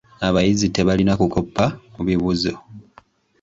Abayizi 0.27 0.67
tebalina 0.75 1.13
kukoppa 1.19 1.65
mu 1.95 2.01
bibuuzo. 2.07 2.53